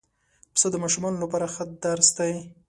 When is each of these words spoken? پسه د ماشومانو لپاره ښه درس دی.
پسه 0.53 0.67
د 0.71 0.75
ماشومانو 0.83 1.21
لپاره 1.23 1.45
ښه 1.53 1.63
درس 1.83 2.07
دی. 2.17 2.33